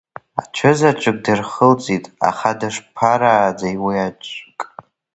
[0.41, 4.59] Аӡәызаҵәык дырхылҵит, аха дышԥарааӡеи уи аӡәк?